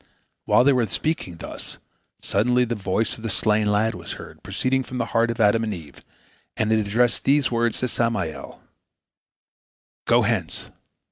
[0.45, 1.77] While they were speaking thus,
[2.23, 5.63] suddenly the voice of the slain lad was heard proceeding from the heart of Adam
[5.63, 6.03] and Eve,
[6.57, 8.63] and it addressed these words to Samael:
[10.07, 10.71] "Go hence!